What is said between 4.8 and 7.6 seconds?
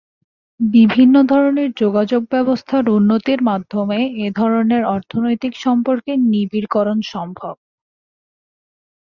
অর্থনৈতিক সম্পর্কের নিবিড়করণ সম্ভব।